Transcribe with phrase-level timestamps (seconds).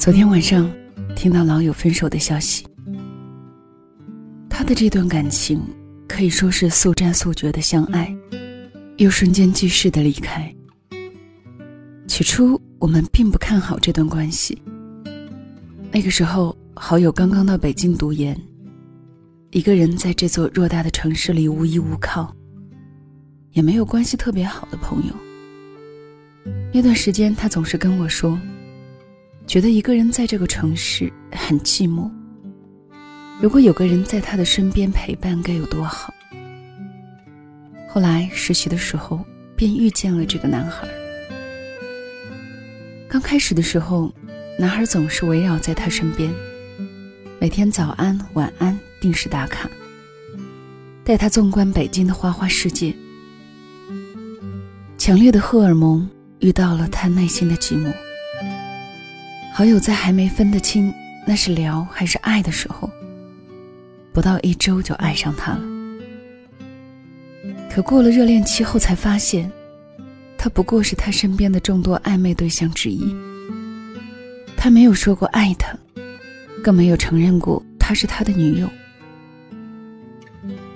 [0.00, 0.66] 昨天晚上
[1.14, 2.66] 听到老友分手的消息，
[4.48, 5.60] 他的这段感情
[6.08, 8.10] 可以说是速战速决的相爱，
[8.96, 10.50] 又瞬间即逝的离开。
[12.08, 14.58] 起初我们并不看好这段关系。
[15.92, 18.34] 那个时候，好友刚刚到北京读研，
[19.50, 22.34] 一个人在这座偌大的城市里无依无靠，
[23.52, 25.14] 也没有关系特别好的朋友。
[26.72, 28.40] 那段时间，他总是跟我说。
[29.50, 32.08] 觉得一个人在这个城市很寂寞。
[33.42, 36.14] 如果有个人在他的身边陪伴，该有多好。
[37.88, 39.24] 后来实习的时候，
[39.56, 40.86] 便遇见了这个男孩。
[43.08, 44.14] 刚开始的时候，
[44.56, 46.32] 男孩总是围绕在他身边，
[47.40, 49.68] 每天早安晚安定时打卡，
[51.02, 52.94] 带他纵观北京的花花世界。
[54.96, 57.92] 强烈的荷尔蒙遇到了他内心的寂寞。
[59.52, 60.92] 好友在还没分得清
[61.26, 62.90] 那是聊还是爱的时候，
[64.12, 65.60] 不到一周就爱上他了。
[67.70, 69.50] 可过了热恋期后，才发现，
[70.36, 73.14] 他不过是他身边的众多暧昧对象之一。
[74.56, 75.76] 他没有说过爱他，
[76.64, 78.68] 更没有承认过他是他的女友。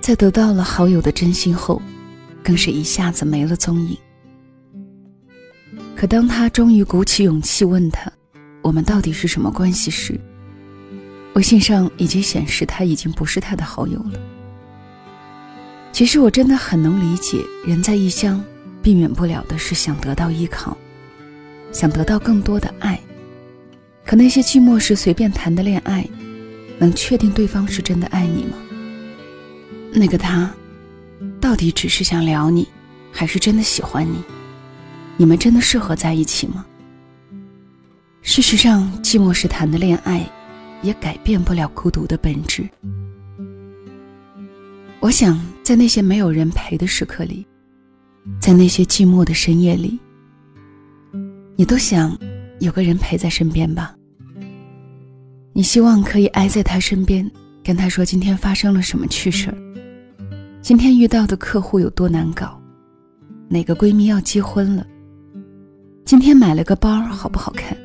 [0.00, 1.80] 在得到了好友的真心后，
[2.42, 3.96] 更是一下子没了踪影。
[5.96, 8.11] 可当他终于鼓起勇气问他。
[8.72, 10.18] 我们到底是什么关系时，
[11.34, 14.18] 微信上已经显示他已经不是他的好友了。
[15.92, 18.42] 其实我真的很能理解，人在异乡，
[18.82, 20.74] 避免不了的是想得到依靠，
[21.70, 22.98] 想得到更多的爱。
[24.06, 26.08] 可那些寂寞时随便谈的恋爱，
[26.78, 28.56] 能确定对方是真的爱你吗？
[29.92, 30.50] 那个他，
[31.38, 32.66] 到底只是想聊你，
[33.12, 34.24] 还是真的喜欢你？
[35.18, 36.64] 你们真的适合在一起吗？
[38.22, 40.24] 事实上，寂寞时谈的恋爱，
[40.80, 42.66] 也改变不了孤独的本质。
[45.00, 47.44] 我想，在那些没有人陪的时刻里，
[48.40, 49.98] 在那些寂寞的深夜里，
[51.56, 52.16] 你都想
[52.60, 53.94] 有个人陪在身边吧。
[55.52, 57.28] 你希望可以挨在他身边，
[57.64, 59.58] 跟他说今天发生了什么趣事儿，
[60.62, 62.58] 今天遇到的客户有多难搞，
[63.48, 64.86] 哪个闺蜜要结婚了，
[66.04, 67.76] 今天买了个包好不好看。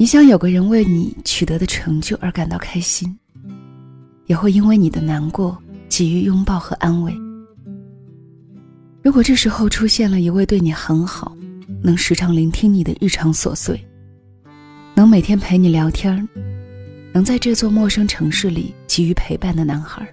[0.00, 3.14] 你想有个人为你取得的成就而感到开心，
[4.24, 7.14] 也会因为你的难过给予拥抱和安慰。
[9.02, 11.36] 如果这时候出现了一位对你很好，
[11.82, 13.78] 能时常聆听你的日常琐碎，
[14.94, 16.26] 能每天陪你聊天，
[17.12, 20.08] 能在这座陌生城市里给予陪伴的男孩，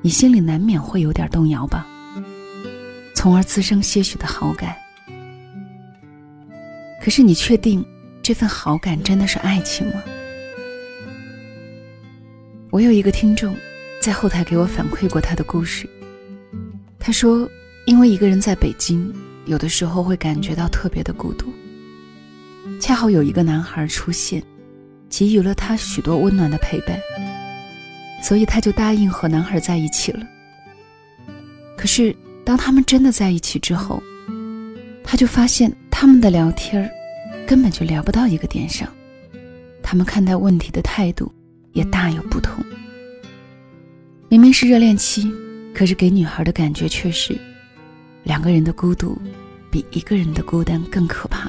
[0.00, 1.84] 你心里难免会有点动摇吧，
[3.16, 4.76] 从而滋生些许的好感。
[7.02, 7.84] 可是你确定？
[8.26, 10.02] 这份好感真的是爱情吗？
[12.70, 13.56] 我有一个听众，
[14.02, 15.88] 在后台给我反馈过他的故事。
[16.98, 17.48] 他说，
[17.86, 19.14] 因为一个人在北京，
[19.44, 21.54] 有的时候会感觉到特别的孤独。
[22.80, 24.42] 恰好有一个男孩出现，
[25.08, 27.00] 给予了他许多温暖的陪伴，
[28.24, 30.26] 所以他就答应和男孩在一起了。
[31.76, 32.12] 可是，
[32.44, 34.02] 当他们真的在一起之后，
[35.04, 36.90] 他就发现他们的聊天儿。
[37.46, 38.92] 根本就聊不到一个点上，
[39.80, 41.32] 他们看待问题的态度
[41.72, 42.64] 也大有不同。
[44.28, 45.32] 明明是热恋期，
[45.72, 47.38] 可是给女孩的感觉却是，
[48.24, 49.16] 两个人的孤独
[49.70, 51.48] 比一个人的孤单更可怕。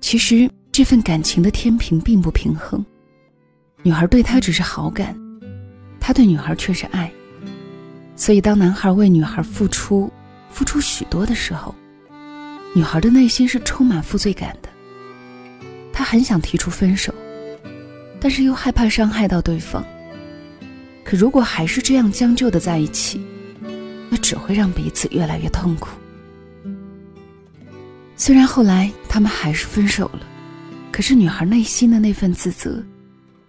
[0.00, 2.82] 其实这份感情的天平并不平衡，
[3.82, 5.14] 女孩对他只是好感，
[6.00, 7.12] 他对女孩却是爱。
[8.16, 10.10] 所以当男孩为女孩付出，
[10.48, 11.74] 付出许多的时候。
[12.76, 14.68] 女孩的内心是充满负罪感的，
[15.94, 17.10] 她很想提出分手，
[18.20, 19.82] 但是又害怕伤害到对方。
[21.02, 23.26] 可如果还是这样将就的在一起，
[24.10, 25.88] 那只会让彼此越来越痛苦。
[28.14, 30.20] 虽然后来他们还是分手了，
[30.92, 32.84] 可是女孩内心的那份自责，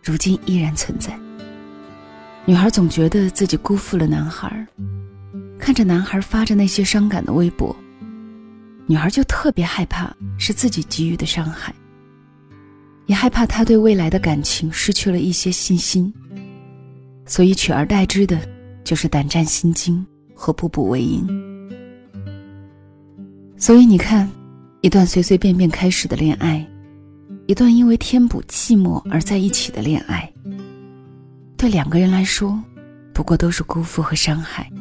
[0.01, 1.12] 如今依然存在。
[2.45, 4.65] 女孩总觉得自己辜负了男孩，
[5.59, 7.75] 看着男孩发着那些伤感的微博。
[8.89, 11.75] 女孩就特别害怕是自己给予的伤害，
[13.05, 16.11] 也害怕他对未来的感情失去了一些信心，
[17.25, 18.39] 所以取而代之的
[18.85, 21.27] 就是胆战心惊和步步为营。
[23.57, 24.29] 所以你看，
[24.79, 26.65] 一段随随便便开始的恋爱，
[27.45, 30.31] 一段因为填补寂寞而在一起的恋爱，
[31.57, 32.57] 对两个人来说，
[33.13, 34.71] 不过都是辜负和伤害。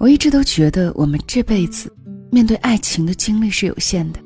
[0.00, 1.94] 我一直都觉得，我们这辈子
[2.32, 4.20] 面对爱情的精力是有限的。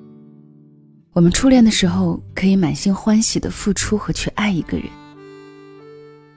[1.12, 4.86] 我们初恋的时候可以满心欢喜的付出和去爱一个人，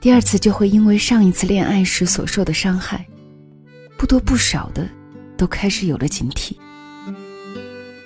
[0.02, 3.06] 第二次就会因为上一次恋爱时所受的伤害，
[3.96, 4.90] 不多不少的
[5.38, 6.56] 都开始有了警惕。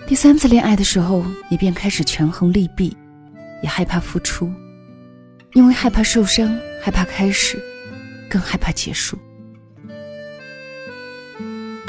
[0.06, 2.94] 第三次恋爱的时候，你便开始权衡利弊，
[3.64, 4.52] 也害怕付出，
[5.54, 7.58] 因为害怕受伤，害怕开始，
[8.30, 9.18] 更害怕结束。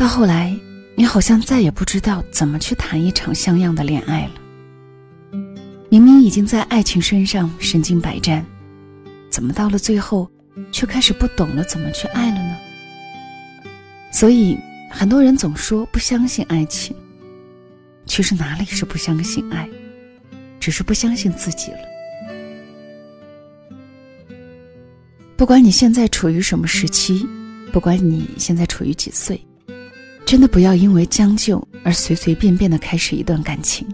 [0.02, 0.52] 到后来，
[0.96, 4.32] 你好像再也不知道怎么去谈一场像样的恋爱了。
[5.90, 8.44] 明明已经在爱情身上身经百战，
[9.30, 10.28] 怎么到了最后，
[10.72, 12.56] 却开始不懂了怎么去爱了呢？
[14.10, 14.58] 所以，
[14.90, 16.96] 很多人总说不相信爱情。
[18.04, 19.68] 其实哪里是不相信爱，
[20.58, 21.78] 只是不相信自己了。
[25.36, 27.24] 不管你现在处于什么时期，
[27.72, 29.40] 不管你现在处于几岁，
[30.32, 33.86] 真的不要因为将就而随随便便的开始一段感情，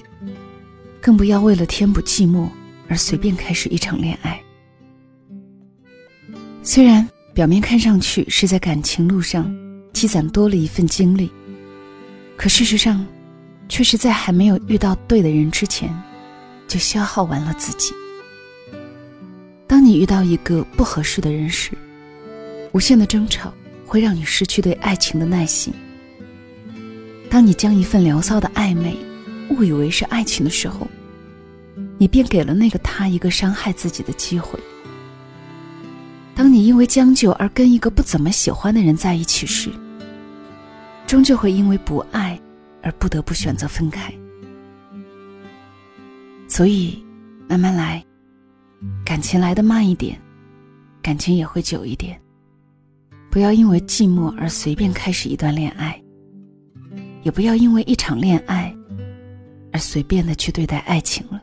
[1.01, 2.49] 更不要为了填补寂寞
[2.89, 4.41] 而随便开始一场恋爱。
[6.63, 7.05] 虽然
[7.35, 9.53] 表面看上去是在感情路上
[9.93, 11.29] 积攒多了一份经历，
[12.37, 13.05] 可事实上。
[13.69, 15.93] 却是在还没有遇到对的人之前，
[16.69, 17.93] 就消耗完了自己。
[19.67, 21.73] 当你遇到一个不合适的人时，
[22.73, 23.53] 无限的争吵
[23.85, 25.75] 会让你失去对爱情的耐心。
[27.31, 28.97] 当你将一份聊骚的暧昧
[29.51, 30.87] 误以为是爱情的时候，
[31.99, 34.59] 你便给了那个他一个伤害自己的机会。
[36.35, 39.71] 当你因为将就而跟一个不怎么喜欢的人在一起时，
[41.07, 42.39] 终究会因为不爱。
[42.81, 44.15] 而不得不选择分开，
[46.47, 47.05] 所以
[47.49, 48.03] 慢慢来，
[49.05, 50.17] 感情来的慢一点，
[51.03, 52.19] 感情也会久一点。
[53.31, 56.01] 不要因为寂寞而随便开始一段恋爱，
[57.29, 58.75] 也不要因为一场恋爱
[59.71, 61.43] 而随便的去对待爱情了。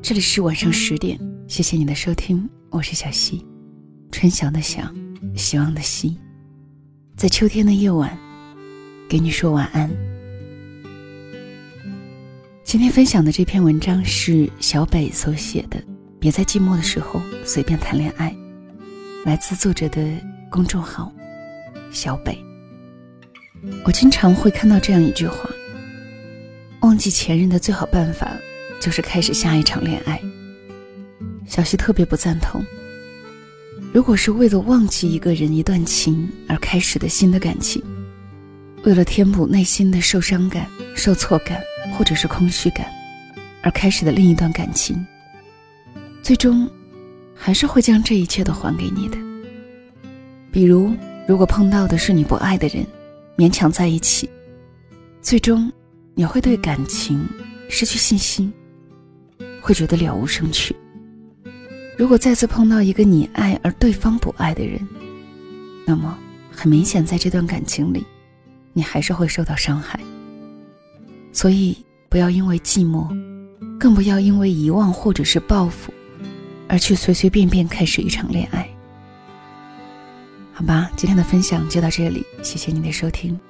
[0.00, 1.18] 这里是晚上十点，
[1.48, 3.44] 谢谢你的收听，我是小溪，
[4.12, 4.82] 春晓的晓，
[5.34, 6.16] 希望的希，
[7.16, 8.16] 在秋天的夜晚，
[9.08, 9.90] 给你说晚安。
[12.62, 15.82] 今天分享的这篇文章是小北所写的，
[16.18, 18.34] 别在寂寞的时候随便谈恋爱，
[19.24, 20.02] 来自作者的
[20.50, 21.12] 公众号
[21.90, 22.36] 小北。
[23.84, 25.48] 我经常会看到这样一句话：
[26.80, 28.30] 忘记前任的最好办法。
[28.80, 30.20] 就是开始下一场恋爱。
[31.46, 32.62] 小溪特别不赞同。
[33.94, 37.82] 如果是为了忘记一个人一段情而开始的新的感情，
[38.84, 41.60] 为了填补内心的受伤感、受挫感
[41.92, 42.86] 或者是空虚感
[43.62, 45.04] 而开始的另一段感情，
[46.22, 46.68] 最终
[47.34, 49.16] 还是会将这一切都还给你的。
[50.52, 50.94] 比如，
[51.26, 52.86] 如果碰到的是你不爱的人，
[53.36, 54.28] 勉强在一起，
[55.22, 55.72] 最终
[56.14, 57.26] 你会对感情
[57.70, 58.52] 失去信心。
[59.62, 60.76] 会觉得了无生趣。
[61.96, 64.78] 如果再次碰到一个你爱而对方不爱的人，
[65.86, 66.18] 那么
[66.50, 68.04] 很明显，在这段感情里，
[68.74, 69.98] 你还是会受到伤害。
[71.32, 71.78] 所以，
[72.10, 73.08] 不要因为寂寞，
[73.78, 75.92] 更不要因为遗忘或者是报复，
[76.68, 78.68] 而去随随便便开始一场恋爱。
[80.52, 83.40] 好吧，今天的分享就到这里，谢谢你的收听。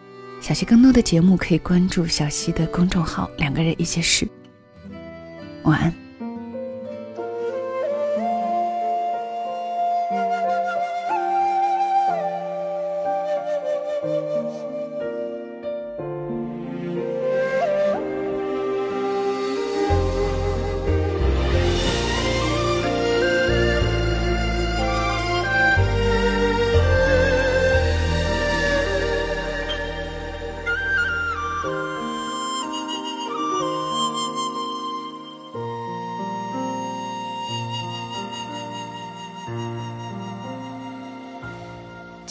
[0.41, 4.29] 小溪更多的节目可以关注小溪的公众号“两个人一些事”。
[5.65, 6.04] 晚安。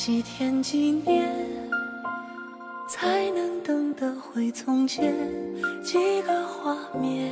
[0.05, 1.33] 几天几年，
[2.89, 5.15] 才能等得回从前？
[5.81, 7.31] 几个画面，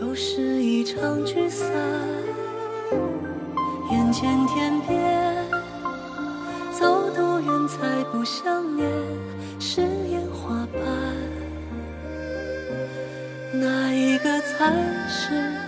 [0.00, 1.68] 又是一场聚散。
[3.90, 5.34] 眼前天边，
[6.70, 8.88] 走多远才不想念？
[9.58, 10.80] 是烟花般，
[13.60, 14.72] 哪一个才
[15.08, 15.63] 是？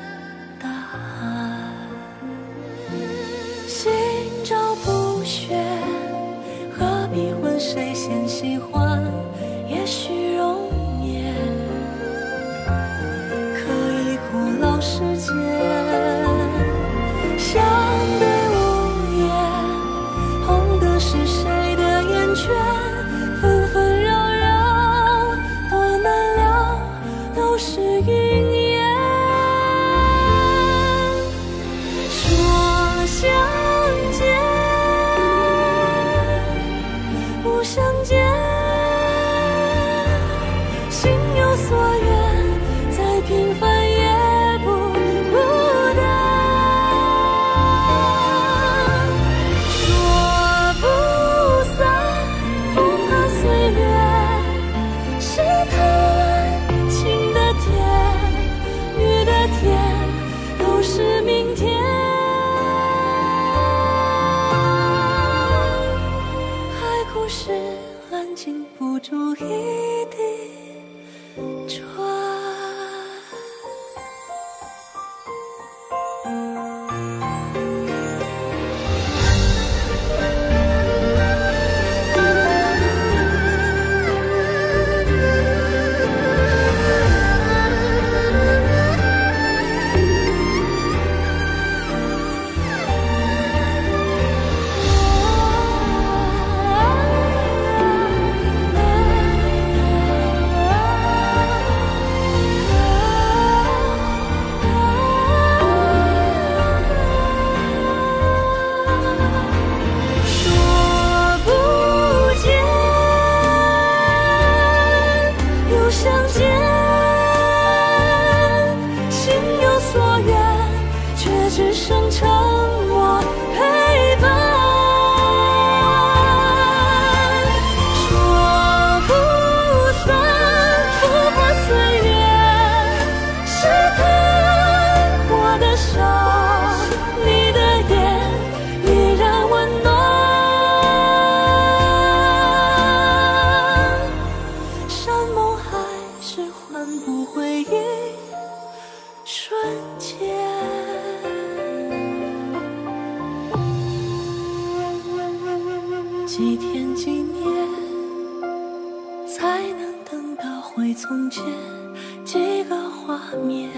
[163.29, 163.69] 画面，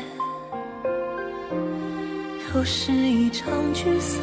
[2.55, 4.23] 又是一场聚散。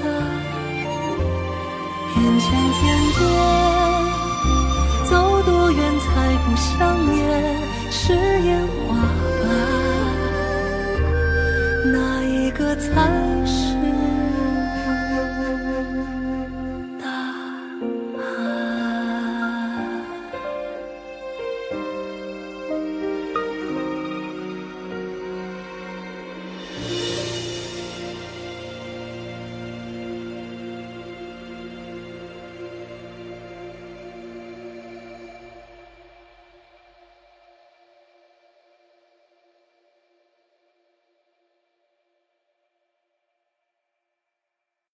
[2.15, 3.27] 眼前天边，
[5.09, 6.05] 走多远才
[6.45, 6.77] 不想
[7.11, 7.17] 念？
[7.89, 8.95] 是烟花
[9.41, 9.43] 瓣，
[11.91, 13.44] 那一个残